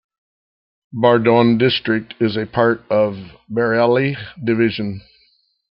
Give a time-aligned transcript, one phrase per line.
[0.95, 5.01] Budaun district is a part of Bareilly division.